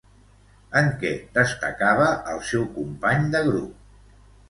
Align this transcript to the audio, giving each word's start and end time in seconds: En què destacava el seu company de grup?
En 0.81 0.89
què 1.03 1.11
destacava 1.37 2.09
el 2.35 2.43
seu 2.53 2.69
company 2.81 3.33
de 3.37 3.47
grup? 3.53 4.21